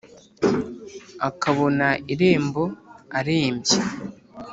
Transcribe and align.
akabona 1.29 1.87
irembo 2.13 2.63
arembye 3.17 3.77